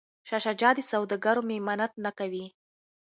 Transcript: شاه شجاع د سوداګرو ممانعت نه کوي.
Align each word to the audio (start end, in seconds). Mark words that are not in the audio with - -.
شاه 0.27 0.41
شجاع 0.45 0.73
د 0.75 0.79
سوداګرو 0.91 1.41
ممانعت 1.51 1.93
نه 2.05 2.11
کوي. 2.19 2.45